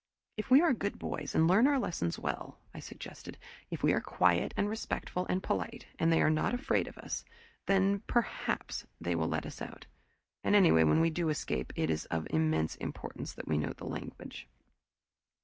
"If 0.35 0.49
we 0.49 0.61
are 0.61 0.73
good 0.73 0.97
boys 0.97 1.35
and 1.35 1.47
learn 1.47 1.67
our 1.67 1.77
lessons 1.77 2.17
well," 2.17 2.57
I 2.73 2.79
suggested. 2.79 3.37
"If 3.69 3.83
we 3.83 3.93
are 3.93 4.01
quiet 4.01 4.51
and 4.57 4.67
respectful 4.67 5.27
and 5.29 5.43
polite 5.43 5.85
and 5.99 6.11
they 6.11 6.23
are 6.23 6.29
not 6.31 6.55
afraid 6.55 6.87
of 6.87 6.97
us 6.97 7.23
then 7.67 7.99
perhaps 8.07 8.87
they 8.99 9.13
will 9.13 9.27
let 9.27 9.45
us 9.45 9.61
out. 9.61 9.85
And 10.43 10.55
anyway 10.55 10.83
when 10.85 11.01
we 11.01 11.11
do 11.11 11.29
escape, 11.29 11.71
it 11.75 11.91
is 11.91 12.05
of 12.05 12.25
immense 12.31 12.75
importance 12.77 13.33
that 13.33 13.47
we 13.47 13.59
know 13.59 13.73
the 13.73 13.85
language." 13.85 14.47